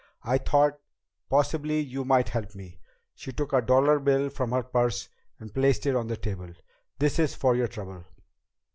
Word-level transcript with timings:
I 0.23 0.39
thought 0.39 0.79
possibly 1.29 1.79
you 1.79 2.03
might 2.03 2.29
help 2.29 2.55
me." 2.55 2.79
She 3.13 3.31
took 3.31 3.53
a 3.53 3.61
dollar 3.61 3.99
bill 3.99 4.31
from 4.31 4.49
her 4.51 4.63
purse 4.63 5.09
and 5.39 5.53
placed 5.53 5.85
it 5.85 5.95
on 5.95 6.07
the 6.07 6.17
table. 6.17 6.53
"This 6.97 7.19
is 7.19 7.35
for 7.35 7.55
your 7.55 7.67
trouble." 7.67 8.05